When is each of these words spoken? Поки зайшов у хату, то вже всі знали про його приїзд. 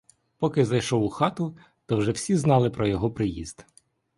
Поки 0.37 0.65
зайшов 0.65 1.03
у 1.03 1.09
хату, 1.09 1.57
то 1.85 1.97
вже 1.97 2.11
всі 2.11 2.35
знали 2.37 2.69
про 2.69 2.87
його 2.87 3.11
приїзд. 3.11 3.65